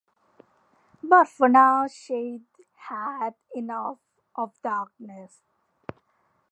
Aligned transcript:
But 1.03 1.27
for 1.27 1.47
now 1.47 1.85
she'd 1.85 2.41
had 2.89 3.35
enough 3.55 3.99
of 4.35 4.59
darkness. 4.63 5.43